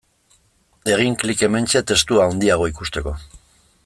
Egin 0.93 1.17
klik 1.23 1.43
hementxe 1.47 1.83
testua 1.93 2.27
handiago 2.31 2.69
ikusteko. 2.73 3.15